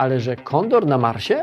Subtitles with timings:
[0.00, 1.34] Ale że kondor na Marsie?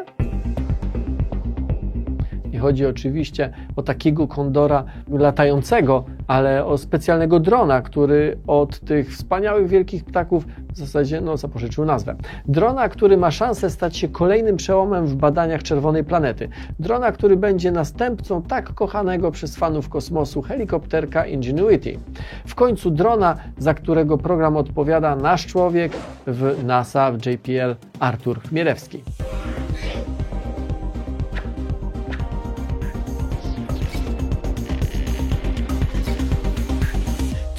[2.52, 9.68] Nie chodzi oczywiście o takiego kondora latającego, ale o specjalnego drona, który od tych wspaniałych
[9.68, 12.16] wielkich ptaków w zasadzie no, zapożyczył nazwę.
[12.46, 16.50] Drona, który ma szansę stać się kolejnym przełomem w badaniach czerwonej planety.
[16.80, 22.00] Drona, który będzie następcą tak kochanego przez fanów kosmosu helikopterka Ingenuity.
[22.48, 25.92] W końcu drona, za którego program odpowiada nasz człowiek
[26.28, 29.04] w NASA, w JPL, Artur Chmielewski.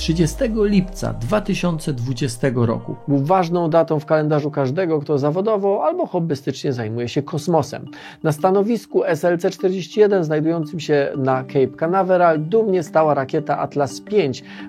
[0.09, 7.09] 30 lipca 2020 roku był ważną datą w kalendarzu każdego, kto zawodowo albo hobbystycznie zajmuje
[7.09, 7.85] się kosmosem.
[8.23, 14.11] Na stanowisku SLC-41 znajdującym się na Cape Canaveral dumnie stała rakieta Atlas V,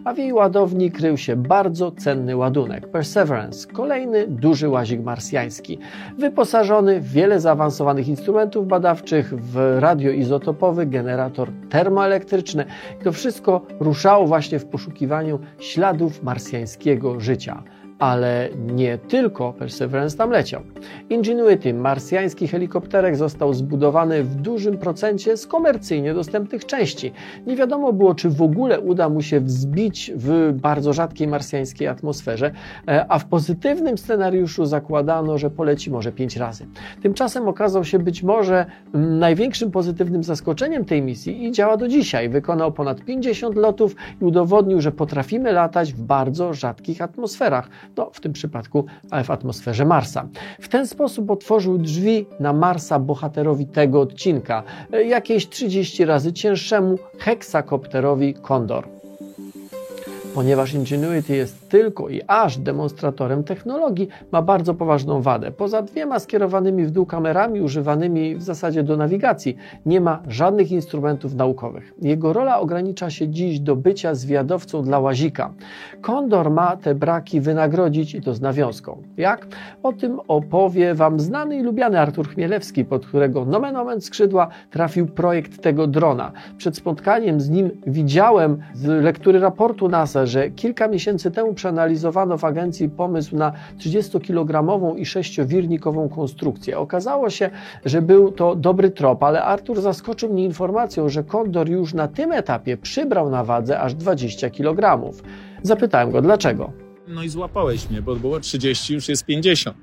[0.05, 5.80] a w jej ładowni krył się bardzo cenny ładunek Perseverance, kolejny duży łazik marsjański,
[6.17, 12.66] wyposażony w wiele zaawansowanych instrumentów badawczych, w radioizotopowy generator termoelektryczny.
[13.03, 15.28] To wszystko ruszało właśnie w poszukiwaniu
[15.59, 17.63] śladów marsjańskiego życia
[18.00, 20.61] ale nie tylko Perseverance tam leciał.
[21.09, 27.11] Ingenuity, marsjański helikopterek, został zbudowany w dużym procencie z komercyjnie dostępnych części.
[27.47, 32.52] Nie wiadomo było, czy w ogóle uda mu się wzbić w bardzo rzadkiej marsjańskiej atmosferze,
[32.88, 36.67] e, a w pozytywnym scenariuszu zakładano, że poleci może pięć razy.
[37.02, 42.30] Tymczasem okazał się być może mm, największym pozytywnym zaskoczeniem tej misji i działa do dzisiaj.
[42.30, 48.20] Wykonał ponad 50 lotów i udowodnił, że potrafimy latać w bardzo rzadkich atmosferach no w
[48.20, 48.86] tym przypadku
[49.23, 50.28] w atmosferze Marsa.
[50.59, 54.64] W ten sposób otworzył drzwi na Marsa bohaterowi tego odcinka,
[55.06, 58.88] jakieś 30 razy cięższemu heksakopterowi Condor.
[60.34, 65.52] Ponieważ Ingenuity jest tylko i aż demonstratorem technologii, ma bardzo poważną wadę.
[65.52, 71.36] Poza dwiema skierowanymi w dół kamerami używanymi w zasadzie do nawigacji, nie ma żadnych instrumentów
[71.36, 71.94] naukowych.
[72.02, 75.54] Jego rola ogranicza się dziś do bycia zwiadowcą dla łazika.
[76.02, 79.04] Kondor ma te braki wynagrodzić i to z nawiązką.
[79.17, 79.48] Jak?
[79.83, 85.08] O tym opowie Wam znany i lubiany Artur Chmielewski, pod którego nomen omen skrzydła trafił
[85.08, 86.32] projekt tego drona.
[86.58, 92.45] Przed spotkaniem z nim widziałem z lektury raportu NASA, że kilka miesięcy temu przeanalizowano w
[92.45, 96.77] agencji pomysł na 30-kilogramową i 6-wirnikową konstrukcję.
[96.80, 97.49] Okazało się,
[97.86, 102.31] że był to dobry trop, ale Artur zaskoczył mnie informacją, że Kondor już na tym
[102.31, 105.11] etapie przybrał na wadze aż 20 kg.
[105.64, 106.71] Zapytałem go dlaczego.
[107.08, 109.77] No i złapałeś mnie, bo było 30, już jest 50.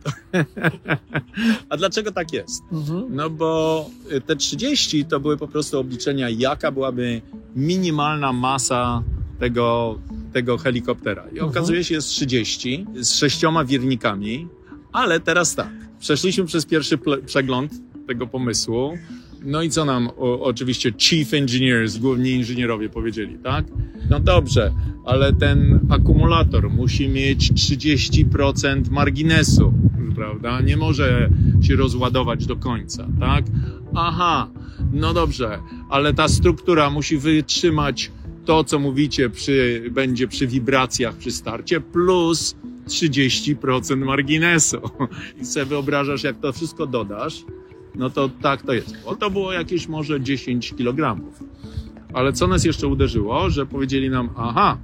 [1.70, 2.62] A dlaczego tak jest?
[2.72, 3.06] Mhm.
[3.10, 3.84] No bo
[4.26, 7.20] te 30 to były po prostu obliczenia, jaka byłaby
[7.56, 9.02] minimalna masa
[9.38, 9.98] tego,
[10.32, 11.22] tego helikoptera.
[11.22, 11.48] I mhm.
[11.48, 14.48] okazuje się, jest 30 z sześcioma wirnikami,
[14.92, 15.70] ale teraz tak.
[16.00, 17.72] Przeszliśmy przez pierwszy przegląd
[18.06, 18.92] tego pomysłu.
[19.44, 23.64] No i co nam o, oczywiście chief engineers, główni inżynierowie powiedzieli, tak?
[24.10, 24.72] No dobrze,
[25.04, 29.72] ale ten akumulator musi mieć 30% marginesu,
[30.16, 30.60] prawda?
[30.60, 31.30] Nie może
[31.62, 33.44] się rozładować do końca, tak?
[33.94, 34.48] Aha,
[34.92, 35.58] no dobrze,
[35.90, 38.10] ale ta struktura musi wytrzymać
[38.46, 42.56] to, co mówicie, przy, będzie przy wibracjach przy starcie, plus
[42.88, 44.80] 30% marginesu.
[45.40, 47.44] I sobie wyobrażasz, jak to wszystko dodasz,
[47.94, 48.96] no to tak to jest.
[49.04, 51.20] Bo to było jakieś może 10 kg.
[52.12, 54.78] Ale co nas jeszcze uderzyło, że powiedzieli nam, aha,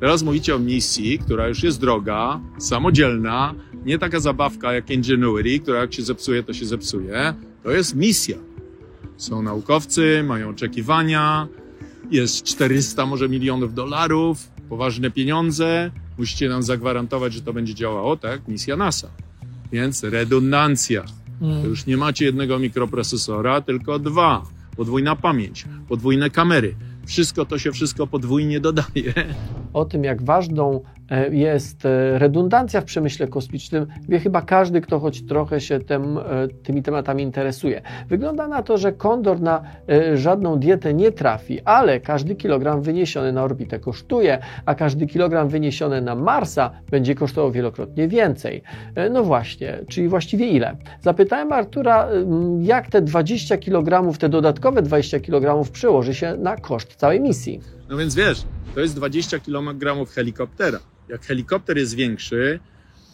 [0.00, 5.80] teraz mówicie o misji, która już jest droga, samodzielna, nie taka zabawka jak Ingenuity, która
[5.80, 7.34] jak się zepsuje, to się zepsuje.
[7.62, 8.36] To jest misja.
[9.16, 11.48] Są naukowcy, mają oczekiwania,
[12.14, 18.48] jest 400 może milionów dolarów, poważne pieniądze, musicie nam zagwarantować, że to będzie działało, tak?
[18.48, 19.08] Misja NASA.
[19.72, 21.04] Więc redundancja.
[21.42, 21.62] Mm.
[21.62, 24.42] To już nie macie jednego mikroprocesora, tylko dwa.
[24.76, 26.74] Podwójna pamięć, podwójne kamery.
[27.06, 29.14] Wszystko to się wszystko podwójnie dodaje.
[29.72, 30.80] O tym, jak ważną
[31.30, 36.22] jest e, redundancja w przemyśle kosmicznym, wie chyba każdy, kto choć trochę się tym, e,
[36.62, 37.82] tymi tematami interesuje.
[38.08, 39.62] Wygląda na to, że kondor na
[40.14, 46.02] żadną dietę nie trafi, ale każdy kilogram wyniesiony na orbitę kosztuje, a każdy kilogram wyniesiony
[46.02, 48.62] na Marsa będzie kosztował wielokrotnie więcej.
[49.10, 50.76] No właśnie, czyli właściwie ile?
[51.00, 52.08] Zapytałem Artura,
[52.60, 57.60] jak te 20 kg, te dodatkowe 20 kg przełoży się na koszt całej misji.
[57.88, 58.44] No więc wiesz,
[58.74, 60.78] to jest 20 kg helikoptera
[61.08, 62.60] jak helikopter jest większy,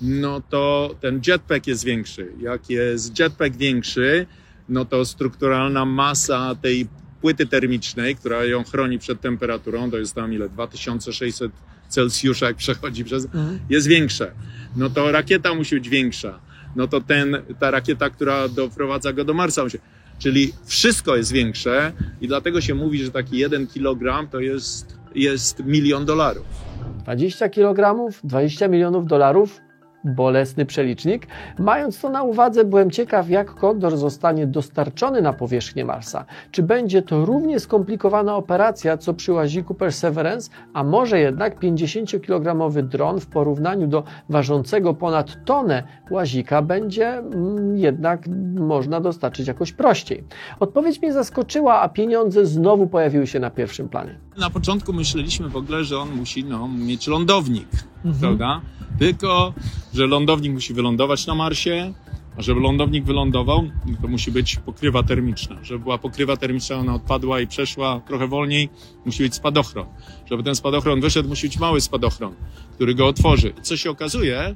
[0.00, 2.32] no to ten jetpack jest większy.
[2.40, 4.26] Jak jest jetpack większy,
[4.69, 6.88] no to strukturalna masa tej
[7.20, 10.48] płyty termicznej, która ją chroni przed temperaturą, to jest tam ile?
[10.48, 11.52] 2600
[11.88, 13.58] Celsjusza, jak przechodzi przez, mhm.
[13.70, 14.32] jest większe.
[14.76, 16.40] No to rakieta musi być większa.
[16.76, 19.64] no to ten, ta rakieta, która doprowadza go do Marsa.
[20.19, 25.64] Czyli wszystko jest większe i dlatego się mówi, że taki jeden kilogram to jest, jest
[25.64, 26.69] milion dolarów.
[27.05, 29.61] 20 kilogramów, 20 milionów dolarów
[30.05, 31.26] bolesny przelicznik.
[31.58, 36.25] Mając to na uwadze, byłem ciekaw, jak Kondor zostanie dostarczony na powierzchnię Marsa.
[36.50, 43.20] Czy będzie to równie skomplikowana operacja, co przy łaziku Perseverance, a może jednak 50-kilogramowy dron
[43.20, 50.25] w porównaniu do ważącego ponad tonę łazika będzie mm, jednak można dostarczyć jakoś prościej.
[50.61, 54.19] Odpowiedź mnie zaskoczyła, a pieniądze znowu pojawiły się na pierwszym planie.
[54.38, 57.69] Na początku myśleliśmy w ogóle, że on musi no, mieć lądownik,
[58.05, 58.20] mhm.
[58.20, 58.61] prawda?
[58.99, 59.55] Tylko,
[59.94, 61.93] że lądownik musi wylądować na Marsie,
[62.37, 63.70] a żeby lądownik wylądował,
[64.02, 65.56] to musi być pokrywa termiczna.
[65.62, 68.69] Żeby była pokrywa termiczna, ona odpadła i przeszła trochę wolniej,
[69.05, 69.87] musi być spadochron.
[70.31, 72.35] Żeby ten spadochron wyszedł, musi być mały spadochron,
[72.75, 73.52] który go otworzy.
[73.62, 74.55] Co się okazuje,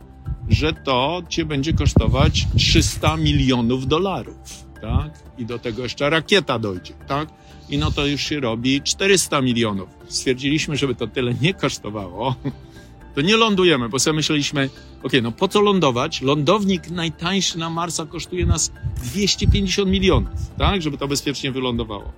[0.48, 5.22] że to cię będzie kosztować 300 milionów dolarów, tak?
[5.38, 7.28] I do tego jeszcze rakieta dojdzie, tak?
[7.68, 9.88] I no to już się robi 400 milionów.
[10.08, 12.34] Stwierdziliśmy, żeby to tyle nie kosztowało,
[13.14, 14.70] to nie lądujemy, bo sobie myśleliśmy,
[15.02, 16.22] ok, no po co lądować?
[16.22, 18.72] Lądownik najtańszy na Marsa kosztuje nas
[19.04, 22.12] 250 milionów, tak, żeby to bezpiecznie wylądowało.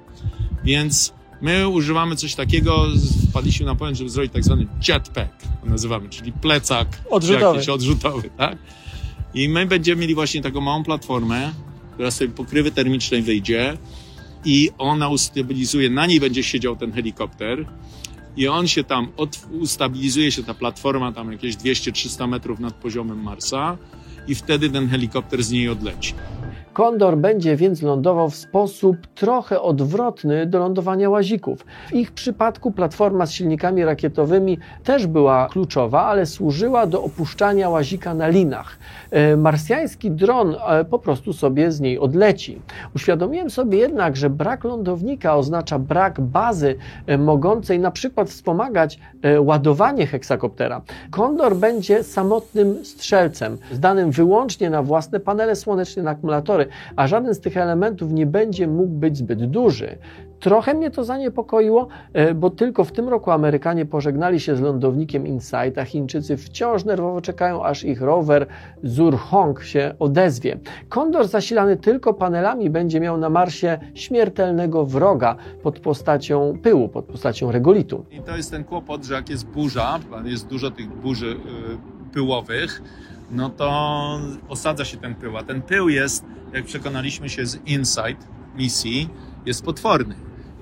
[0.65, 2.87] Więc my używamy coś takiego,
[3.31, 5.33] wpadliśmy na pomysł, żeby zrobić tak zwany jetpack,
[5.65, 7.45] nazywamy, czyli plecak odrzutowy.
[7.45, 8.59] jakiś odrzutowy, tak?
[9.35, 11.53] I my będziemy mieli właśnie taką małą platformę,
[11.93, 13.79] która sobie pokrywy termicznej wyjdzie
[14.45, 17.67] i ona ustabilizuje, na niej będzie siedział ten helikopter
[18.37, 23.23] i on się tam, od, ustabilizuje się ta platforma tam jakieś 200-300 metrów nad poziomem
[23.23, 23.77] Marsa
[24.29, 26.15] i wtedy ten helikopter z niej odleci.
[26.77, 31.67] Kondor będzie więc lądował w sposób trochę odwrotny do lądowania łazików.
[31.89, 38.15] W ich przypadku platforma z silnikami rakietowymi też była kluczowa, ale służyła do opuszczania łazika
[38.15, 38.79] na linach.
[39.11, 42.61] E, marsjański dron e, po prostu sobie z niej odleci.
[42.97, 46.77] Uświadomiłem sobie jednak, że brak lądownika oznacza brak bazy
[47.07, 48.99] e, mogącej na przykład wspomagać
[49.41, 50.83] ładowanie heksakoptera.
[51.11, 56.66] Kondor będzie samotnym strzelcem, zdanym wyłącznie na własne panele słoneczne, na akumulatory,
[56.97, 59.99] a żaden z tych elementów nie będzie mógł być zbyt duży.
[60.41, 65.27] Trochę mnie to zaniepokoiło, e, bo tylko w tym roku Amerykanie pożegnali się z lądownikiem
[65.27, 68.47] Insight, a Chińczycy wciąż nerwowo czekają, aż ich rower
[68.83, 70.59] Zurhong się odezwie.
[70.89, 77.53] Kondor zasilany tylko panelami będzie miał na Marsie śmiertelnego wroga pod postacią pyłu, pod postacią
[77.53, 78.05] regolitu.
[78.11, 81.37] I to jest ten kłopot, że jak jest burza, jest dużo tych burzy yy,
[82.13, 82.83] pyłowych,
[83.31, 85.37] no to osadza się ten pył.
[85.37, 89.09] A ten pył jest, jak przekonaliśmy się z Insight misji,
[89.47, 90.15] jest potworny.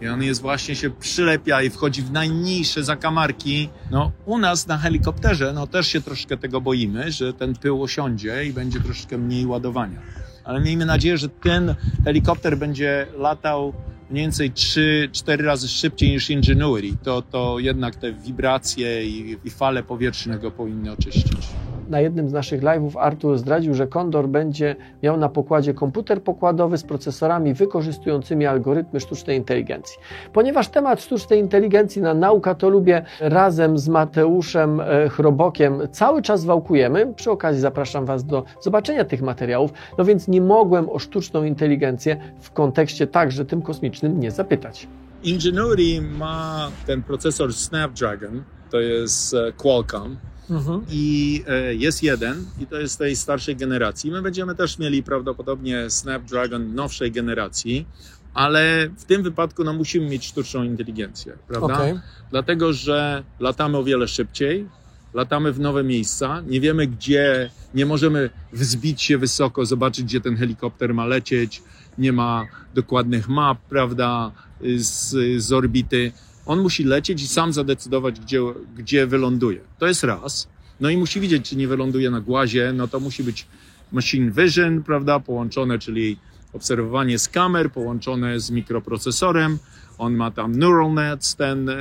[0.03, 3.69] I on jest właśnie się przylepia i wchodzi w najmniejsze zakamarki.
[3.91, 8.45] No, u nas na helikopterze, no też się troszkę tego boimy, że ten pył osiądzie
[8.45, 9.99] i będzie troszkę mniej ładowania.
[10.45, 11.75] Ale miejmy nadzieję, że ten
[12.05, 13.73] helikopter będzie latał
[14.11, 16.97] mniej więcej 3-4 razy szybciej niż Ingenuity.
[17.03, 21.49] To, to jednak te wibracje i, i fale powietrzne go powinny oczyścić
[21.89, 26.79] na jednym z naszych live'ów Artur zdradził, że Condor będzie miał na pokładzie komputer pokładowy
[26.79, 29.97] z procesorami wykorzystującymi algorytmy sztucznej inteligencji.
[30.33, 35.79] Ponieważ temat sztucznej inteligencji na Nauka to lubię razem z Mateuszem e, Chrobokiem.
[35.91, 40.91] Cały czas wałkujemy, przy okazji zapraszam Was do zobaczenia tych materiałów, no więc nie mogłem
[40.91, 44.89] o sztuczną inteligencję w kontekście także tym kosmicznym nie zapytać.
[45.23, 50.17] Ingenuity ma ten procesor Snapdragon, to jest e, Qualcomm,
[50.51, 50.85] Mhm.
[50.91, 54.11] I e, jest jeden, i to jest tej starszej generacji.
[54.11, 57.87] My będziemy też mieli prawdopodobnie Snapdragon nowszej generacji,
[58.35, 61.75] ale w tym wypadku no, musimy mieć sztuczną inteligencję, prawda?
[61.75, 62.01] Okay.
[62.31, 64.69] Dlatego, że latamy o wiele szybciej,
[65.15, 70.37] latamy w nowe miejsca, nie wiemy gdzie, nie możemy wzbić się wysoko, zobaczyć gdzie ten
[70.37, 71.63] helikopter ma lecieć,
[71.99, 74.33] nie ma dokładnych map, prawda,
[74.77, 76.13] z, z orbity.
[76.47, 78.41] On musi lecieć i sam zadecydować, gdzie,
[78.77, 79.61] gdzie wyląduje.
[79.79, 80.49] To jest raz.
[80.81, 82.73] No i musi widzieć, czy nie wyląduje na głazie.
[82.73, 83.47] No to musi być
[83.93, 86.17] machine vision, prawda, połączone, czyli
[86.53, 89.59] obserwowanie z kamer, połączone z mikroprocesorem.
[89.99, 91.75] On ma tam neural nets, ten, e,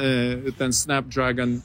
[0.58, 1.62] ten Snapdragon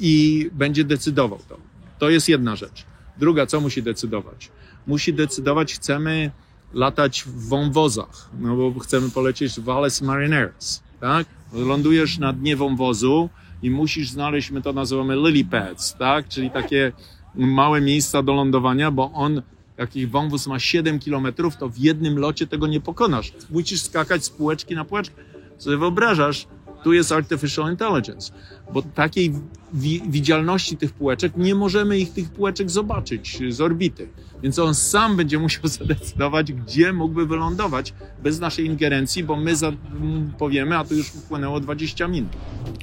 [0.00, 1.56] i będzie decydował to.
[1.98, 2.84] To jest jedna rzecz.
[3.18, 4.50] Druga, co musi decydować?
[4.86, 6.30] Musi decydować, chcemy
[6.72, 11.26] latać w wąwozach, no bo chcemy polecieć w Valles Marineris, tak?
[11.52, 13.28] lądujesz na dnie wąwozu
[13.62, 16.28] i musisz znaleźć, my to nazywamy lily pads, tak?
[16.28, 16.92] Czyli takie
[17.34, 19.42] małe miejsca do lądowania, bo on,
[19.78, 23.32] jak wąwóz ma 7 kilometrów, to w jednym locie tego nie pokonasz.
[23.50, 25.22] Musisz skakać z półeczki na półeczkę.
[25.58, 26.46] Sobie wyobrażasz,
[26.82, 28.32] tu jest artificial intelligence,
[28.72, 29.32] bo takiej
[29.72, 34.08] wi widzialności tych półeczek nie możemy ich tych półeczek zobaczyć z orbity.
[34.42, 39.52] Więc on sam będzie musiał zadecydować, gdzie mógłby wylądować bez naszej ingerencji, bo my
[40.38, 42.30] powiemy, a tu już upłynęło 20 minut.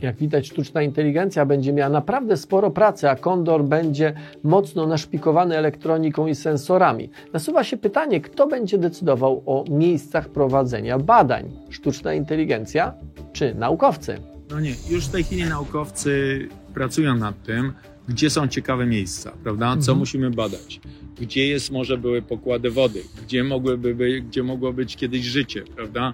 [0.01, 6.27] Jak widać, sztuczna inteligencja będzie miała naprawdę sporo pracy, a Kondor będzie mocno naszpikowany elektroniką
[6.27, 7.09] i sensorami.
[7.33, 11.51] Nasuwa się pytanie, kto będzie decydował o miejscach prowadzenia badań?
[11.69, 12.93] Sztuczna inteligencja
[13.33, 14.17] czy naukowcy?
[14.49, 16.39] No nie, już w tej chwili naukowcy
[16.73, 17.73] pracują nad tym,
[18.07, 19.65] gdzie są ciekawe miejsca, prawda?
[19.71, 19.97] Co mhm.
[19.97, 20.79] musimy badać?
[21.19, 23.03] Gdzie jest, może były pokłady wody?
[23.24, 26.13] Gdzie, mogłyby by, gdzie mogło być kiedyś życie, prawda?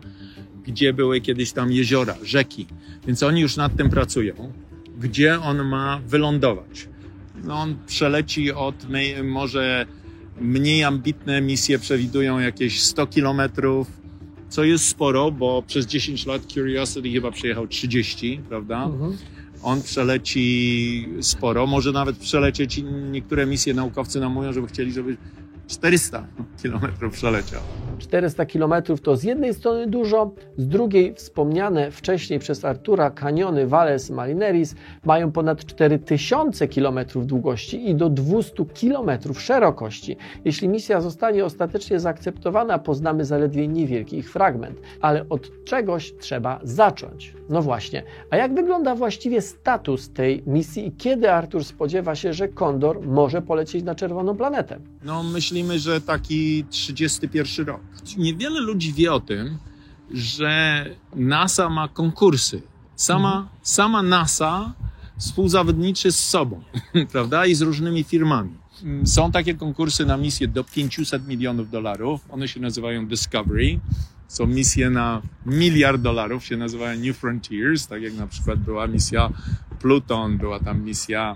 [0.65, 2.67] Gdzie były kiedyś tam jeziora, rzeki?
[3.07, 4.33] Więc oni już nad tym pracują.
[4.99, 6.87] Gdzie on ma wylądować?
[7.43, 8.75] No on przeleci od
[9.23, 9.85] może
[10.41, 13.87] mniej ambitne misje przewidują jakieś 100 kilometrów,
[14.49, 18.83] co jest sporo, bo przez 10 lat Curiosity chyba przejechał 30, prawda?
[18.83, 19.17] Mhm.
[19.63, 25.17] On przeleci sporo, może nawet przelecieć niektóre misje naukowcy nam mówią, żeby chcieli, żeby
[25.67, 26.27] 400
[26.61, 27.61] kilometrów przeleciał.
[27.99, 34.09] 400 kilometrów to z jednej strony dużo, z drugiej wspomniane wcześniej przez Artura kaniony Valles
[34.09, 40.17] Marineris mają ponad 4000 kilometrów długości i do 200 kilometrów szerokości.
[40.45, 47.33] Jeśli misja zostanie ostatecznie zaakceptowana, poznamy zaledwie niewielki ich fragment, ale od czegoś trzeba zacząć.
[47.49, 52.47] No właśnie, a jak wygląda właściwie status tej misji i kiedy Artur spodziewa się, że
[52.47, 54.79] Kondor może polecieć na czerwoną planetę?
[55.03, 57.81] No myślimy, że taki 31 rok.
[58.17, 59.57] Niewiele ludzi wie o tym,
[60.11, 62.61] że NASA ma konkursy.
[62.95, 63.47] Sama, mhm.
[63.61, 64.73] sama NASA
[65.17, 66.63] współzawodniczy z sobą,
[67.11, 67.45] prawda?
[67.45, 68.63] I z różnymi firmami.
[69.05, 72.21] Są takie konkursy na misje do 500 milionów dolarów.
[72.29, 73.79] One się nazywają Discovery.
[74.33, 79.29] Są misje na miliard dolarów, się nazywają New Frontiers, tak jak na przykład była misja
[79.79, 81.35] Pluton, była tam misja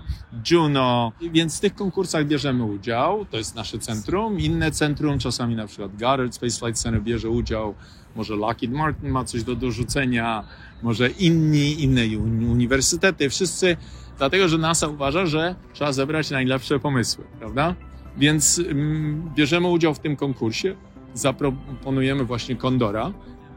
[0.50, 4.40] Juno, więc w tych konkursach bierzemy udział, to jest nasze centrum.
[4.40, 7.74] Inne centrum, czasami na przykład Goddard Space Flight Center bierze udział,
[8.16, 10.44] może Lockheed Martin ma coś do dorzucenia,
[10.82, 12.02] może inni, inne
[12.50, 13.76] uniwersytety, wszyscy,
[14.18, 17.74] dlatego że NASA uważa, że trzeba zebrać najlepsze pomysły, prawda?
[18.16, 20.76] Więc mm, bierzemy udział w tym konkursie,
[21.18, 23.12] zaproponujemy właśnie Kondora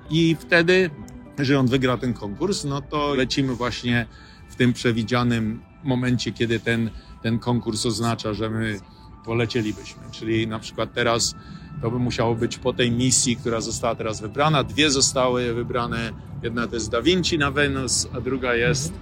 [0.09, 0.89] i wtedy,
[1.39, 4.05] jeżeli on wygra ten konkurs, no to lecimy właśnie
[4.49, 6.89] w tym przewidzianym momencie, kiedy ten,
[7.21, 8.79] ten konkurs oznacza, że my
[9.25, 10.03] polecielibyśmy.
[10.11, 11.35] Czyli na przykład teraz
[11.81, 14.63] to by musiało być po tej misji, która została teraz wybrana.
[14.63, 16.13] Dwie zostały wybrane.
[16.43, 18.93] Jedna to jest Da Vinci na Wenus, a druga jest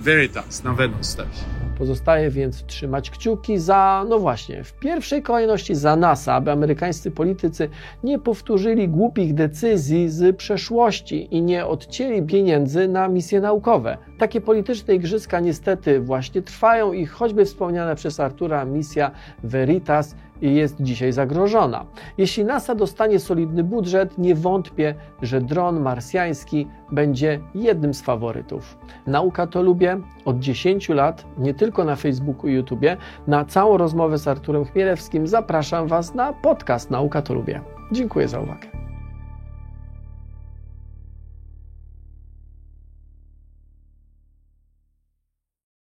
[0.00, 1.63] Veritas na Wenus też.
[1.78, 7.68] Pozostaje więc trzymać kciuki za, no właśnie, w pierwszej kolejności za NASA, aby amerykańscy politycy
[8.04, 13.98] nie powtórzyli głupich decyzji z przeszłości i nie odcięli pieniędzy na misje naukowe.
[14.18, 19.10] Takie polityczne igrzyska niestety właśnie trwają i choćby wspomniana przez Artura misja
[19.44, 21.84] Veritas jest dzisiaj zagrożona.
[22.18, 28.78] Jeśli NASA dostanie solidny budżet, nie wątpię, że dron marsjański będzie jednym z faworytów.
[29.06, 32.96] Nauka to lubię od 10 lat, nie tylko na Facebooku i YouTubie.
[33.26, 37.60] Na całą rozmowę z Arturem Chmielewskim zapraszam Was na podcast Nauka to lubię.
[37.92, 38.83] Dziękuję za uwagę.